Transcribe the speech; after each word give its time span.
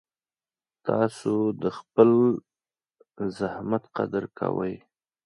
تاسو 0.87 1.33
د 1.61 1.63
خپل 1.77 2.09
زحمت 3.37 3.83
قدر 3.97 4.23
کوئ. 4.39 4.75